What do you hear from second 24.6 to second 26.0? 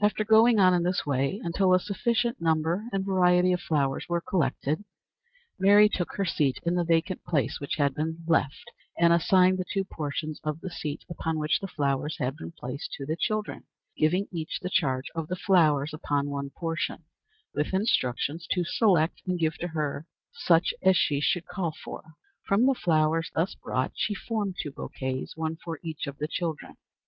two bouquets, one for